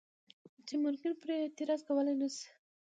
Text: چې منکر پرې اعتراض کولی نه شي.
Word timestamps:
چې 0.67 0.73
منکر 0.83 1.13
پرې 1.21 1.35
اعتراض 1.43 1.81
کولی 1.87 2.15
نه 2.21 2.27
شي. 2.35 2.47